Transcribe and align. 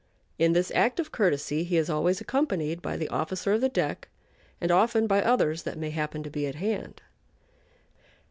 In 0.39 0.53
this 0.53 0.71
act 0.73 0.99
of 0.99 1.11
courtesy 1.11 1.63
he 1.63 1.77
is 1.77 1.87
always 1.87 2.19
accompanied 2.19 2.81
by 2.81 2.97
the 2.97 3.07
officer 3.09 3.53
of 3.53 3.61
the 3.61 3.69
deck, 3.69 4.07
and 4.59 4.71
often 4.71 5.05
by 5.05 5.21
others 5.21 5.61
that 5.61 5.77
may 5.77 5.91
happen 5.91 6.23
to 6.23 6.31
be 6.31 6.47
at 6.47 6.55
hand. 6.55 7.03